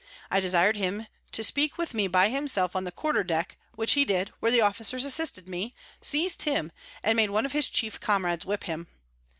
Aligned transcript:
I 0.31 0.39
desir'd 0.39 0.77
him 0.77 1.05
to 1.31 1.43
speak 1.43 1.77
with 1.77 1.93
me 1.93 2.07
by 2.07 2.29
himself 2.29 2.75
on 2.75 2.85
the 2.85 2.91
Quarter 2.91 3.23
Deck, 3.23 3.55
which 3.75 3.91
he 3.91 4.03
did, 4.03 4.29
where 4.39 4.51
the 4.51 4.59
Officers 4.61 5.05
assisted 5.05 5.47
me, 5.47 5.75
seiz'd 6.01 6.41
him, 6.41 6.71
and 7.03 7.15
made 7.15 7.29
one 7.29 7.45
of 7.45 7.51
his 7.51 7.69
chief 7.69 7.99
Comrades 7.99 8.43
whip 8.43 8.63
him. 8.63 8.87